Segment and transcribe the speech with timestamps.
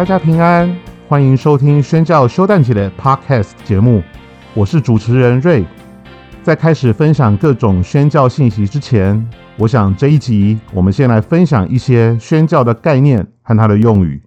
[0.00, 0.74] 大家平安，
[1.06, 4.02] 欢迎收听宣教休诞节的 Podcast 节目，
[4.54, 5.62] 我是主持人瑞。
[6.42, 9.28] 在开始分享各种宣教信息之前，
[9.58, 14.22] 我想这一集我们先来分享一些宣教的概念和它的用语。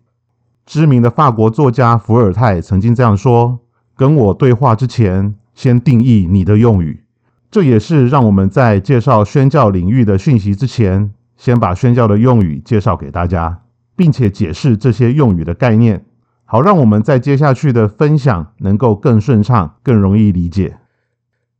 [0.67, 3.57] 知名的法国作家伏尔泰曾经这样说
[3.97, 7.01] ：“跟我对话之前，先定义你的用语。”
[7.49, 13.62] 这也是让我们在介绍宣教领域的讯息之前，先把宣教的用语介绍给大家。
[13.95, 16.05] 并且解释这些用语的概念，
[16.45, 20.77] 好让我们在接下去的分享能够更顺畅、更容易理解。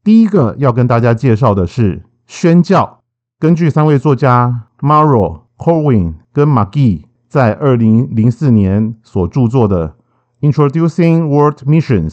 [0.04, 3.00] 第一个要跟大家介绍的是宣教。
[3.40, 9.96] 根据三位作家 Maro、Corwin 跟 McGee 在二零零四年所著作的
[10.52, 12.10] 《Introducing World Missions》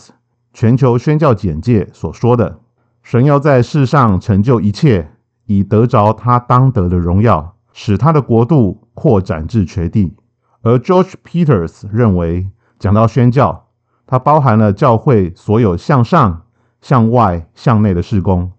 [0.52, 2.58] 全球宣教简介所说的，
[3.02, 5.10] 神要在世上成就一切，
[5.46, 8.86] 以得着他当得的荣耀，使他的国度。
[8.92, 10.14] 扩展至全地，
[10.60, 13.68] 而 George Peters 认为，讲到宣教，
[14.06, 16.42] 它包含了教会所有向上、
[16.82, 18.52] 向外、向内的事工。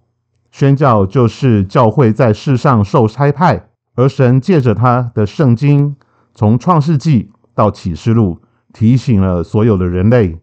[0.50, 5.96] 宣教就是教会在世上受差派，而神借着他的圣经，
[6.34, 8.40] 从创世纪到启示录，
[8.74, 10.40] 提醒了所有的人类：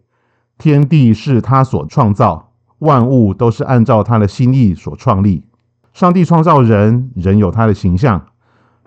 [0.57, 5.43] 天地是他所创造，万物都是按照他的心意所创立。
[5.91, 8.27] 上帝创造人，人有他的形象。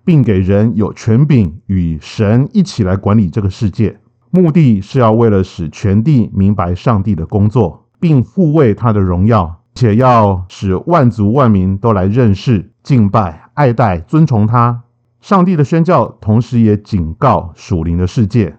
[0.04, 3.98] 并给人有权柄与神一起来管理这个世界，
[4.30, 14.82] 目的是要为了使全地明白上帝的工作，并护卫他的荣耀，且要使万族万民都来认识、敬拜、爱戴、尊崇他。
[15.20, 18.56] 上帝的宣教，同时也警告属灵的世界，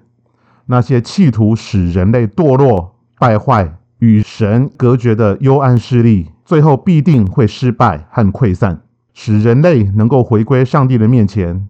[0.67, 8.81] 那些企图使人类堕落、败坏、与神隔绝的幽暗势力，最后必定会失败和溃散。
[9.13, 11.67] 使人类能够回归上帝的面前，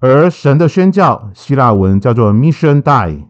[0.00, 3.24] 而神的宣教，希腊文叫做 Mission Die，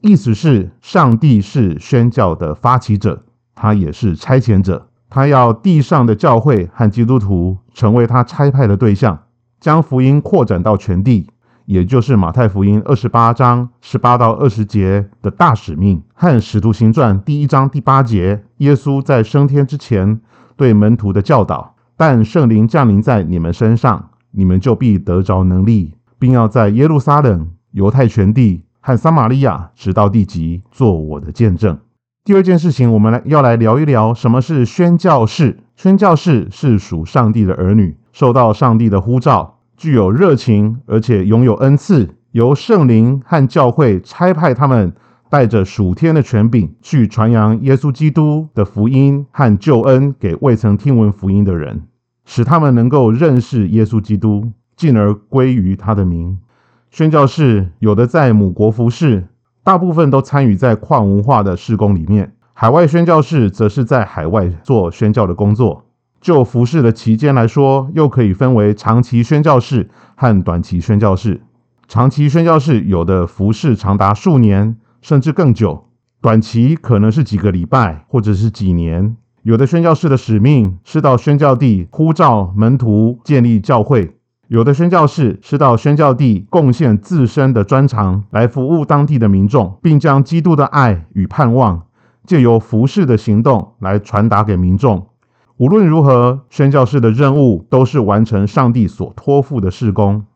[0.00, 9.24] 意思是上帝是宣教的发起者，他也是差遣者，他要地上的教会和基督徒成为他差派的对象，
[9.60, 11.28] 将福音扩展到全地，
[11.66, 20.20] 也就是马太福音二十八章十八到二十节的大使命，和使徒行传第一章第八节耶稣在升天之前
[20.56, 21.74] 对门徒的教导。
[21.98, 31.76] 但圣灵降临在你们身上，你们就必得着能力，并要在耶路撒冷、犹太全地和撒玛利亚直到地极做我的见证。
[32.24, 35.58] 第二件事情，我们来要来聊一聊什么是宣教士。
[35.74, 44.92] 宣教士是属上帝的儿女，受到上帝的呼召，具有热情，而且拥有恩赐，由圣灵和教会差派他们。
[45.30, 51.82] 带着属天的权柄去传扬耶稣基督的福音和救恩给未曾听闻福音的人，
[52.30, 56.38] 使他们能够认识耶稣基督，进而归于他的名。
[56.90, 59.26] 宣教士有的在母国服侍，
[59.64, 65.86] 大部分都参与在跨文化的事工里面；海外宣教士则是在海外做宣教的工作。
[66.20, 71.40] 就服侍的期间来说，又可以分为长期宣教士和短期宣教士。
[71.88, 74.76] 长期宣教士有的服侍长达数年。
[75.00, 75.86] 甚至更久，
[76.20, 79.16] 短期可能是几个礼拜，或者是几年。
[79.48, 84.12] 有的宣教士的使命是到宣教地呼召门徒建立教会；
[84.48, 91.86] 有的宣教士是到宣教地贡献自身的专长来服务当地的民众，并将基督的爱与盼望
[92.26, 95.06] 借由服侍的行动来传达给民众。
[95.56, 100.26] 无论如何，宣教士的任务都是完成上帝所托付的事工。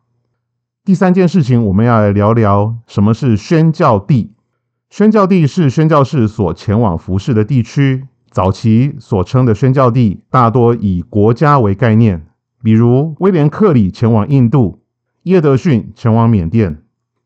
[0.87, 4.33] 第三件事情，我们要来聊聊什么是宣教地。
[4.89, 8.07] 宣教地是宣教士所前往服侍的地区。
[8.33, 12.27] 早期所称的宣教地大多以国家为概念，
[12.63, 14.81] 比如威廉·克里前往印度，
[15.25, 16.79] 耶德逊前往缅甸，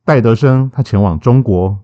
[0.05, 1.78] 戴德生他前往中国。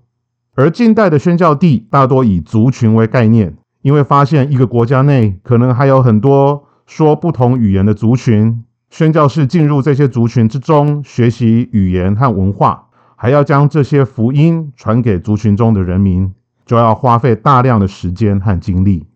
[0.55, 12.89] 而近代的宣教地大多以族群为概念，因为发现一个国家内可能还有很多说不同语言的族群，宣教士进入这些族群之中，学习语言和文化。
[13.15, 16.33] 还要将这些福音传给族群中的人民，
[16.65, 19.07] 就要花费大量的时间和精力。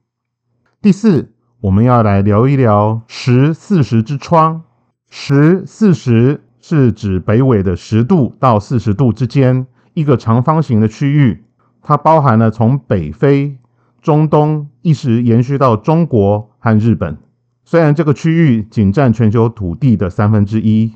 [0.80, 4.62] 第四，我们要来聊一聊十四十之窗。
[5.10, 9.66] 十四十是指北纬的十度到四十度之间
[9.96, 11.44] 一个长方形的区域，
[11.82, 13.58] 它包含了从北非、
[14.04, 17.18] 中东一直延续到中国和日本。
[17.66, 20.94] 虽然这个区域仅占全球土地的三分之一，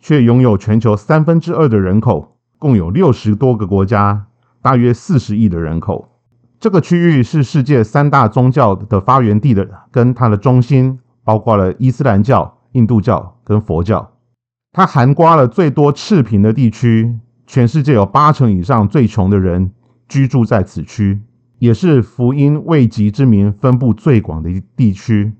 [0.00, 2.36] 却拥有全球三分之二的人口。
[2.58, 4.26] 共有六十多个国家，
[4.60, 6.11] 大约四十亿的人口。
[6.62, 14.12] 这个区域是世界三大宗教的发源地的，跟它的中心包括了伊斯兰教、印度教跟佛教。
[14.70, 17.18] 它涵盖了最多赤贫的地区，
[17.48, 19.72] 全世界有八成以上最穷的人
[20.08, 21.20] 居住在此区，
[21.58, 25.32] 也是福音未及之民分布最广的地区。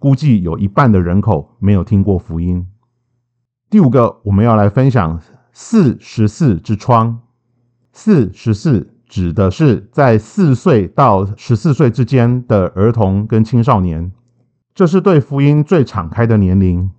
[0.00, 2.66] 估计有一半的人口没有听过福音。
[3.70, 5.22] 第五个，我们要来分享
[5.52, 7.20] 四十四之窗。
[7.92, 14.10] 四十四指的是在四岁到十四岁之间的儿童跟青少年，
[14.74, 16.90] 这是对福音最敞开的年龄。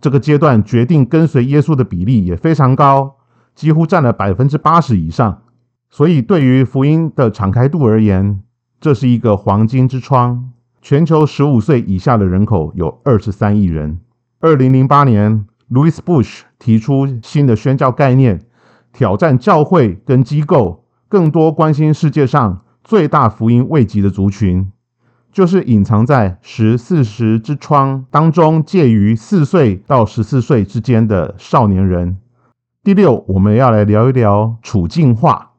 [0.00, 3.16] 这个阶段决定跟随耶稣的比例也非常高，
[3.54, 5.42] 几乎占了百分之八十以上。
[5.88, 8.42] 所以，对于福音的敞开度而言，
[8.80, 10.50] 这是一个黄金之窗。
[10.82, 13.98] 全球十五岁以下的人口有二十三亿人。
[14.40, 18.40] 二零零八年，Louis Bush 提出新的宣教概念，
[18.92, 24.72] 挑战教会跟机构更多关心世界上最大福音未及的族群，
[25.32, 32.16] 就是隐藏在十四十之窗当中，介于四岁到十四岁之间的少年人。
[32.82, 35.52] 第六，我们要来聊一聊处境化，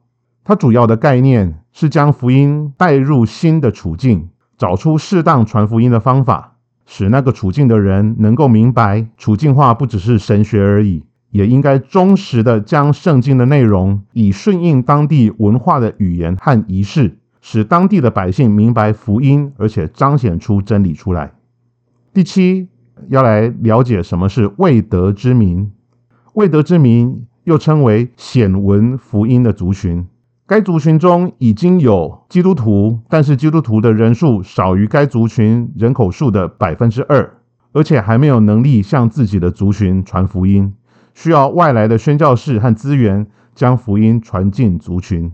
[0.44, 4.28] 它主要的概念是将福音带入新的处境。
[4.58, 21.32] 找出适当传福音的方法，使那个处境的人能够明白，处境化不只是神学而已，也应该忠实的将圣经的内容以顺应当地文化的语言和仪式，使当地的百姓明白福音，而且彰显出真理出来。
[22.14, 22.68] 第七，
[23.08, 25.70] 要来了解什么是未得之民，
[26.34, 30.06] 未得之民又称为显闻福音的族群。
[30.46, 37.34] 该族群中已经有基督徒，但是基督徒的人数少于该族群人口数的百分之二，
[37.72, 40.72] 而且还没有能力向自己的族群传福音，
[41.18, 45.32] 需要外来的宣教士和资源将福音传进族群。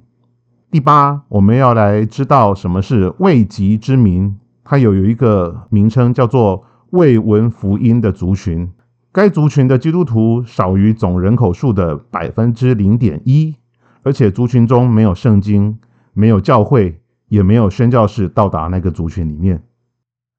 [0.70, 4.34] 第八，我们要来知道什么是未及之民，
[4.64, 8.72] 它有有一个名称叫做未闻福音的族群，
[9.12, 13.54] 该族群的基督徒少于总人口数的百分之零点一。
[14.02, 15.78] 而且族群中没有圣经，
[16.14, 16.98] 没有教会，
[17.28, 19.62] 也没有宣教士到达那个族群里面。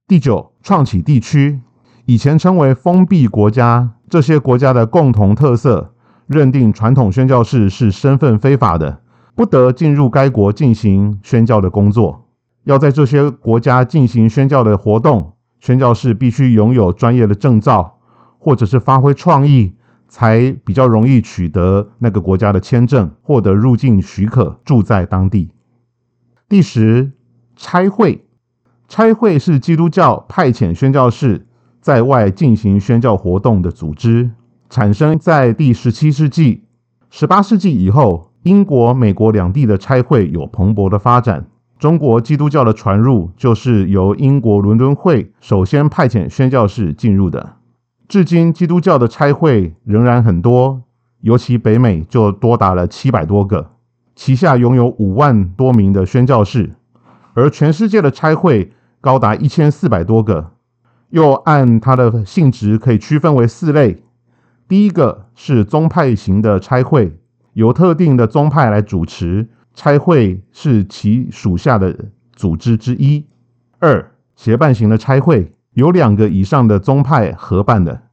[0.08, 1.60] 第九，创启地区
[2.08, 5.94] 以前称为封闭国家，这些国家的共同特色，
[6.28, 9.02] 认定传统宣教士是身份非法的，
[9.36, 12.26] 不得进入该国进行宣教的工作。
[12.64, 17.98] 要在这些国家进行宣教的活动，宣教士必须拥有专业的证照，
[18.38, 19.76] 或者是发挥创意。
[20.08, 25.52] 才比较容易取得那个国家的签证，获得入境许可，住在当地。
[26.48, 27.12] 第十，
[27.56, 28.24] 差会，
[28.88, 31.48] 差会是基督教派遣宣教士
[31.86, 34.32] 在外进行宣教活动的组织，
[34.72, 36.64] 产生在第十七世纪、
[37.12, 41.46] 十八世纪以后，英国、美国两地的差会有蓬勃的发展。
[41.78, 47.58] 中国基督教的传入就是由英国伦敦会首先派遣宣教士进入的。
[48.08, 50.82] 至今，基督教的差会仍然很多，
[51.22, 53.70] 尤其北美就多达了七百多个，
[54.16, 56.74] 旗下拥有五万多名的宣教士，
[57.36, 60.55] 而全世界的差会高达一千四百多个。
[61.16, 64.04] 又按它的性质可以区分为四类：
[64.68, 67.18] 第一个是宗派型的差会，
[67.54, 73.24] 由特定的宗派来主持，差会是其属下的组织之一；
[73.80, 75.54] 二协办型的差会。
[75.72, 78.04] 有两个以上的宗派合办的。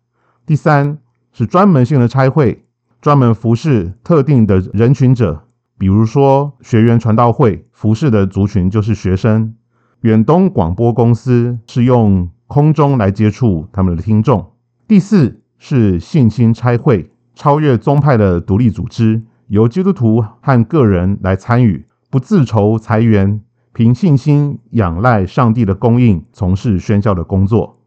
[0.46, 0.99] 第三
[1.32, 2.64] 是专门性的差会，
[3.00, 5.42] 专门服侍特定的人群者，
[5.76, 9.54] 比如说学员传道会服侍的族群就是学生。
[10.00, 14.52] 远东广播公司是用空中来接触他们的听众。
[14.87, 23.40] 第四是信心差会，超越宗派的独立组织，由基督徒和个人来参与，不自筹财源。
[23.73, 27.78] 凭信心仰赖上帝的供应，从事宣教的工作。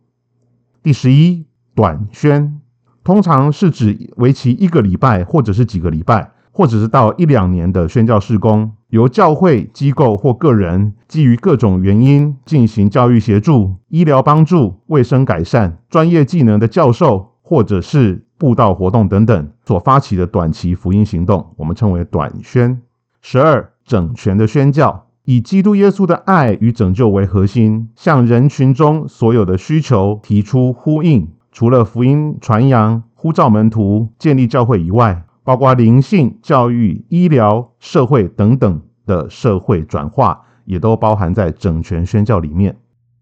[0.82, 1.46] 第十一，
[1.76, 2.60] 短宣
[3.04, 22.82] 通常是指为期一个礼拜，或者是几个礼拜，或者是到一两年的宣教事工，由教会机构或个人基于各种原因进行教育协助、医疗帮助、卫生改善、专业技能的教授，或者是布道活动等等所发起的短期福音行动，我们称为短宣。
[23.22, 25.08] 十二，整全的宣教。
[25.26, 31.28] 以基督耶稣的爱与拯救为核心，向人群中所有的需求提出呼应。
[31.52, 42.76] 除了福音传扬、呼召门徒、建立教会以外，包括灵性教育、医疗、社会等等的社会转化，也都包含在整全宣教里面。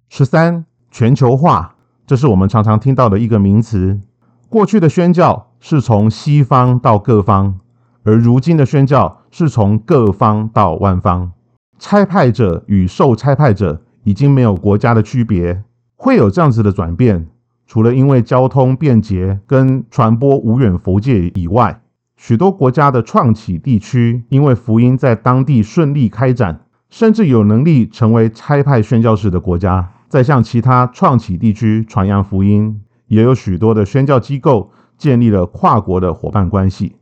[0.08, 1.76] 十三，全球化，
[2.08, 4.00] 这是我们常常听到的一个名词。
[4.48, 7.60] 过去的宣教是从西方到各方，
[8.04, 11.34] 而如今的宣教是从各方到万方。
[11.78, 15.62] 差派者与受差派者已经没有国家的区别，
[15.98, 17.28] 会有这样子的转变。
[17.68, 21.82] 除了因为交通便捷跟传播无远佛界以外，
[22.26, 32.82] 许多国家的创起地区，因为福音在当地顺利开展，甚至有能力成为差派宣教士的国家，在向其他创起地区传扬福音。
[33.08, 36.96] 也有许多的宣教机构建立了跨国的伙伴关系。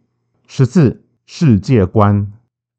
[0.48, 2.26] 十四，世界观。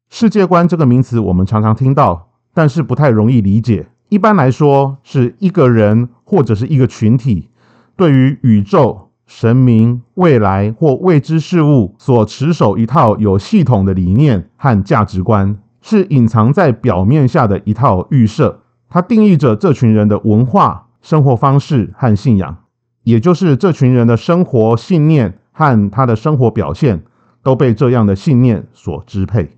[0.09, 3.87] 世界观这个名词我们常常听到，但是不太容易理解。
[4.09, 7.47] 一般来说，是一个人或者是一个群体
[7.95, 9.02] 对于宇宙。
[9.25, 18.61] 神明、未来或未知事物所持守一套有系统的理念和价值观，是隐藏在表面下的一套预设。
[18.89, 22.57] 它定义着这群人的文化、生活方式和信仰，
[23.03, 27.03] 也就是这群人的生活信念和他的生活表现
[27.41, 29.49] 都被这样的信念所支配。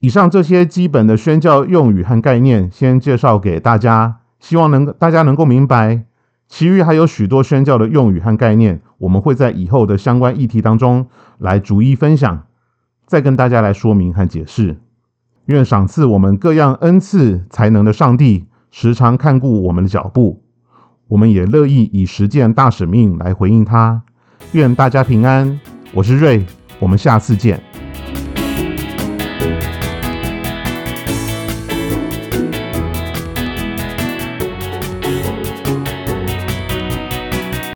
[0.00, 6.02] 以上这些基本的宣教用语和概念，先介绍给大家，希望能大家能够明白。
[6.52, 11.06] 其余还有许多宣教的用语和概念，我们会在以后的相关议题当中
[11.38, 12.42] 来逐一分享，
[13.06, 14.76] 再跟大家来说明和解释。
[15.46, 20.42] 愿赏赐我们各样恩赐才能的上帝时常看顾我们的脚步，
[21.08, 24.02] 我们也乐意以实践大使命来回应他。
[24.52, 25.58] 愿大家平安，
[25.94, 26.44] 我是瑞，
[26.78, 27.71] 我们下次见。